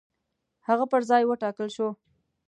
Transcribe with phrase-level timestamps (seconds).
[0.67, 1.89] هغه پر ځای وټاکل شو.